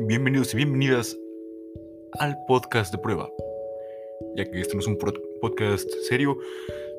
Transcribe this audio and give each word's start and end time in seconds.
bienvenidos 0.00 0.54
y 0.54 0.58
bienvenidas 0.58 1.18
al 2.20 2.36
podcast 2.46 2.92
de 2.92 2.98
prueba. 2.98 3.28
Ya 4.36 4.44
que 4.44 4.60
este 4.60 4.74
no 4.74 4.80
es 4.80 4.86
un 4.86 4.96
podcast 5.40 5.88
serio, 6.08 6.36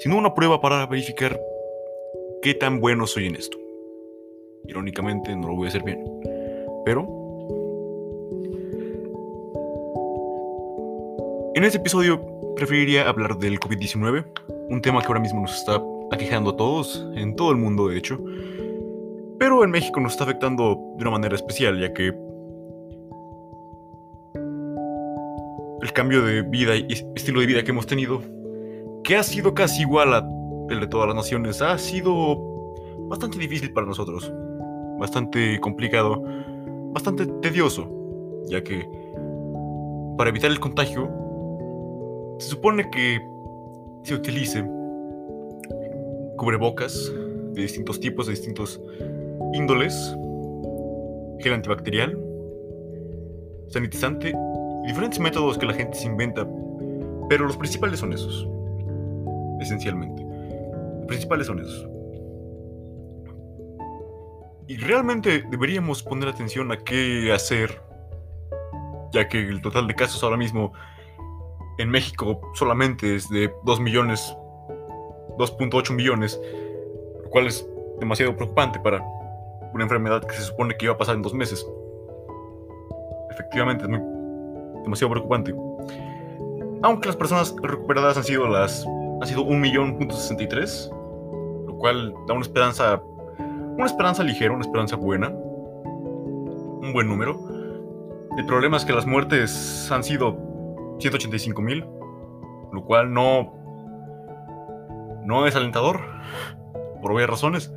sino 0.00 0.18
una 0.18 0.34
prueba 0.34 0.60
para 0.60 0.84
verificar 0.86 1.40
qué 2.42 2.54
tan 2.54 2.80
bueno 2.80 3.06
soy 3.06 3.26
en 3.26 3.36
esto. 3.36 3.56
Irónicamente 4.66 5.34
no 5.36 5.48
lo 5.48 5.54
voy 5.54 5.66
a 5.66 5.68
hacer 5.68 5.84
bien. 5.84 6.04
Pero... 6.84 7.06
En 11.54 11.64
este 11.64 11.78
episodio 11.78 12.20
preferiría 12.56 13.08
hablar 13.08 13.38
del 13.38 13.60
COVID-19, 13.60 14.24
un 14.70 14.82
tema 14.82 15.00
que 15.00 15.06
ahora 15.06 15.20
mismo 15.20 15.42
nos 15.42 15.54
está 15.56 15.82
aquejando 16.10 16.50
a 16.50 16.56
todos, 16.56 17.06
en 17.14 17.36
todo 17.36 17.52
el 17.52 17.58
mundo 17.58 17.88
de 17.88 17.98
hecho 17.98 18.18
pero 19.38 19.62
en 19.62 19.70
México 19.70 20.00
nos 20.00 20.12
está 20.12 20.24
afectando 20.24 20.76
de 20.96 21.02
una 21.02 21.12
manera 21.12 21.36
especial, 21.36 21.78
ya 21.78 21.92
que 21.92 22.12
el 25.82 25.92
cambio 25.92 26.22
de 26.24 26.42
vida 26.42 26.76
y 26.76 26.86
estilo 27.14 27.40
de 27.40 27.46
vida 27.46 27.62
que 27.62 27.70
hemos 27.70 27.86
tenido, 27.86 28.22
que 29.04 29.16
ha 29.16 29.22
sido 29.22 29.54
casi 29.54 29.82
igual 29.82 30.14
a 30.14 30.28
el 30.70 30.80
de 30.80 30.86
todas 30.86 31.06
las 31.06 31.16
naciones, 31.16 31.62
ha 31.62 31.78
sido 31.78 32.74
bastante 33.08 33.38
difícil 33.38 33.72
para 33.72 33.86
nosotros, 33.86 34.32
bastante 34.98 35.58
complicado, 35.60 36.22
bastante 36.92 37.26
tedioso, 37.40 37.88
ya 38.48 38.62
que 38.62 38.88
para 40.16 40.30
evitar 40.30 40.50
el 40.50 40.60
contagio 40.60 41.08
se 42.38 42.48
supone 42.48 42.90
que 42.90 43.20
se 44.02 44.14
utilice 44.14 44.64
cubrebocas 46.36 47.12
de 47.52 47.62
distintos 47.62 48.00
tipos, 48.00 48.26
de 48.26 48.32
distintos 48.32 48.80
índoles, 49.54 49.94
gel 51.40 51.54
antibacterial, 51.54 52.18
sanitizante 53.68 54.32
diferentes 54.88 55.20
métodos 55.20 55.58
que 55.58 55.66
la 55.66 55.74
gente 55.74 55.98
se 55.98 56.06
inventa, 56.06 56.46
pero 57.28 57.46
los 57.46 57.58
principales 57.58 58.00
son 58.00 58.14
esos, 58.14 58.48
esencialmente. 59.60 60.24
Los 60.96 61.06
principales 61.06 61.46
son 61.46 61.60
esos. 61.60 61.86
Y 64.66 64.76
realmente 64.78 65.44
deberíamos 65.50 66.02
poner 66.02 66.30
atención 66.30 66.72
a 66.72 66.78
qué 66.78 67.30
hacer, 67.32 67.82
ya 69.12 69.28
que 69.28 69.38
el 69.38 69.60
total 69.60 69.86
de 69.86 69.94
casos 69.94 70.22
ahora 70.22 70.38
mismo 70.38 70.72
en 71.78 71.90
México 71.90 72.40
solamente 72.54 73.14
es 73.14 73.28
de 73.28 73.52
2 73.64 73.80
millones, 73.80 74.34
2.8 75.36 75.94
millones, 75.94 76.40
lo 77.24 77.30
cual 77.30 77.46
es 77.46 77.68
demasiado 78.00 78.34
preocupante 78.34 78.80
para 78.80 79.04
una 79.74 79.84
enfermedad 79.84 80.24
que 80.24 80.34
se 80.34 80.44
supone 80.44 80.76
que 80.78 80.86
iba 80.86 80.94
a 80.94 80.98
pasar 80.98 81.16
en 81.16 81.22
dos 81.22 81.34
meses. 81.34 81.66
Efectivamente, 83.30 83.84
es 83.84 83.90
muy, 83.90 84.00
demasiado 84.88 85.12
preocupante. 85.12 85.54
Aunque 86.82 87.08
las 87.08 87.16
personas 87.16 87.54
recuperadas 87.62 88.16
han 88.16 88.24
sido 88.24 88.48
las 88.48 88.86
ha 89.20 89.26
sido 89.26 89.42
un 89.42 89.60
millón 89.60 89.98
lo 91.66 91.74
cual 91.76 92.14
da 92.26 92.34
una 92.34 92.42
esperanza, 92.42 93.02
una 93.38 93.86
esperanza 93.86 94.22
ligera, 94.22 94.52
una 94.52 94.64
esperanza 94.64 94.96
buena, 94.96 95.28
un 95.28 96.92
buen 96.92 97.08
número. 97.08 97.38
El 98.36 98.46
problema 98.46 98.76
es 98.76 98.84
que 98.84 98.92
las 98.92 99.06
muertes 99.06 99.90
han 99.90 100.04
sido 100.04 100.36
185 101.00 101.60
mil, 101.60 101.84
lo 102.72 102.84
cual 102.84 103.12
no, 103.12 103.52
no 105.24 105.46
es 105.46 105.56
alentador, 105.56 106.00
por 107.02 107.12
obvias 107.12 107.28
razones. 107.28 107.72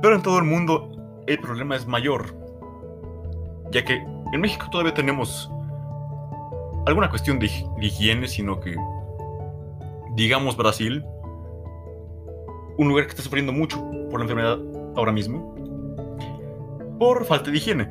Pero 0.00 0.14
en 0.16 0.22
todo 0.22 0.38
el 0.38 0.44
mundo 0.44 0.90
el 1.26 1.38
problema 1.38 1.76
es 1.76 1.86
mayor, 1.86 2.34
ya 3.70 3.84
que 3.84 3.96
en 4.32 4.40
México 4.40 4.66
todavía 4.70 4.94
tenemos 4.94 5.50
alguna 6.86 7.08
cuestión 7.08 7.38
de, 7.38 7.50
higiene, 7.80 8.28
sino 8.28 8.60
que, 8.60 8.76
digamos 10.14 10.56
Brasil, 10.56 11.04
un 12.78 12.88
lugar 12.88 13.04
que 13.04 13.10
está 13.10 13.22
sufriendo 13.22 13.52
mucho 13.52 13.78
por 14.10 14.20
la 14.20 14.24
enfermedad 14.24 14.58
ahora 14.96 15.12
mismo, 15.12 15.54
por 16.98 17.24
falta 17.24 17.50
de 17.50 17.56
higiene. 17.56 17.88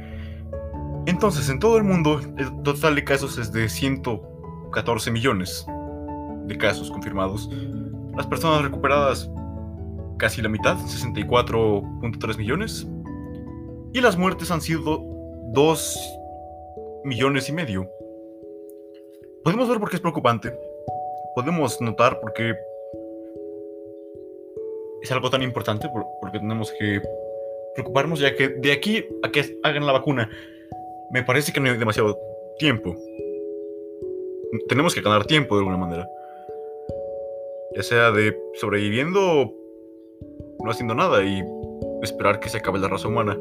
Entonces, 1.05 1.49
en 1.49 1.59
todo 1.59 1.77
el 1.77 1.83
mundo, 1.83 2.19
el 2.37 2.63
total 2.63 2.95
de 2.95 3.03
casos 3.03 3.37
es 3.37 3.51
de 3.51 3.67
114 3.67 5.11
millones 5.11 5.65
de 6.45 6.57
casos 6.57 6.91
confirmados. 6.91 7.49
Las 8.15 8.27
personas 8.27 8.61
recuperadas 8.61 9.29
casi 10.21 10.39
la 10.43 10.49
mitad, 10.49 10.77
64.3 10.77 12.37
millones. 12.37 12.87
Y 13.91 14.01
las 14.01 14.15
muertes 14.15 14.51
han 14.51 14.61
sido 14.61 15.03
2 15.47 15.99
millones 17.03 17.49
y 17.49 17.53
medio. 17.53 17.89
Podemos 19.43 19.67
ver 19.69 19.79
por 19.79 19.89
qué 19.89 19.95
es 19.95 20.01
preocupante. 20.01 20.53
Podemos 21.35 21.81
notar 21.81 22.19
por 22.19 22.33
qué 22.33 22.53
es 25.01 25.11
algo 25.11 25.29
tan 25.29 25.41
importante, 25.41 25.89
porque 26.21 26.39
tenemos 26.39 26.71
que 26.77 27.01
preocuparnos, 27.73 28.19
ya 28.19 28.35
que 28.35 28.49
de 28.49 28.71
aquí 28.71 29.05
a 29.23 29.31
que 29.31 29.59
hagan 29.63 29.85
la 29.85 29.93
vacuna, 29.93 30.29
me 31.11 31.23
parece 31.23 31.51
que 31.51 31.59
no 31.59 31.69
hay 31.69 31.77
demasiado 31.77 32.17
tiempo. 32.59 32.95
Tenemos 34.67 34.93
que 34.93 35.01
ganar 35.01 35.25
tiempo 35.25 35.55
de 35.55 35.59
alguna 35.59 35.77
manera. 35.77 36.07
Ya 37.75 37.83
sea 37.83 38.11
de 38.11 38.37
sobreviviendo 38.55 39.53
no 40.63 40.71
haciendo 40.71 40.93
nada 40.93 41.23
y 41.23 41.43
esperar 42.03 42.39
que 42.39 42.49
se 42.49 42.57
acabe 42.57 42.79
la 42.79 42.87
raza 42.87 43.07
humana. 43.07 43.37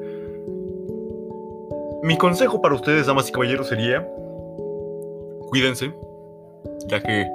Mi 2.03 2.17
consejo 2.17 2.63
para 2.63 2.75
ustedes, 2.75 3.07
damas 3.07 3.29
y 3.29 3.33
caballeros, 3.33 3.69
sería 3.69 4.09
cuídense, 5.51 5.93
ya 6.87 7.03
que 7.03 7.29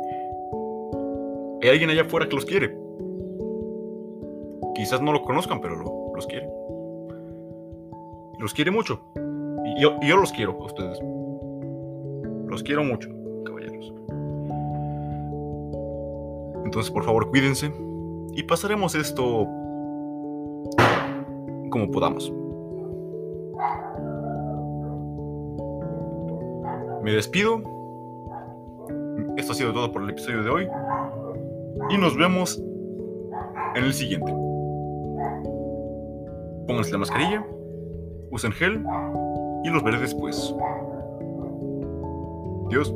hay 1.61 1.69
alguien 1.69 1.89
allá 1.89 2.03
afuera 2.03 2.27
que 2.27 2.35
los 2.35 2.45
quiere. 2.45 2.77
Quizás 4.73 5.01
no 5.01 5.13
lo 5.13 5.23
conozcan, 5.23 5.61
pero 5.61 5.75
los 6.15 6.27
quiere. 6.27 6.49
Los 8.39 8.53
quiere 8.53 8.71
mucho. 8.71 9.01
Y 9.65 9.81
yo, 9.81 9.95
y 10.01 10.07
yo 10.07 10.17
los 10.17 10.31
quiero 10.31 10.53
a 10.53 10.65
ustedes. 10.65 10.99
Los 12.47 12.63
quiero 12.63 12.83
mucho, 12.83 13.09
caballeros. 13.45 13.93
Entonces, 16.63 16.91
por 16.91 17.03
favor, 17.03 17.29
cuídense. 17.29 17.71
Y 18.33 18.43
pasaremos 18.43 18.95
esto 18.95 19.47
como 21.69 21.91
podamos. 21.91 22.31
Me 27.01 27.11
despido. 27.11 27.74
Esto 29.37 29.51
ha 29.51 29.55
sido 29.55 29.73
todo 29.73 29.91
por 29.91 30.03
el 30.03 30.09
episodio 30.09 30.43
de 30.43 30.49
hoy. 30.49 30.67
Y 31.89 31.97
nos 31.97 32.15
vemos 32.17 32.61
en 33.75 33.83
el 33.83 33.93
siguiente. 33.93 34.31
Pónganse 36.67 36.91
la 36.91 36.97
mascarilla, 36.97 37.45
usen 38.31 38.51
gel 38.51 38.83
y 39.63 39.69
los 39.69 39.83
veré 39.83 39.99
después. 39.99 40.55
Adiós. 42.67 42.93